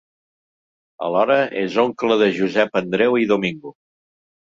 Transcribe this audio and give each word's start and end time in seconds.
Alhora 1.07 1.35
és 1.63 1.77
oncle 1.83 2.17
de 2.21 2.29
Josep 2.37 2.79
Andreu 2.81 3.19
i 3.25 3.29
Domingo. 3.33 3.75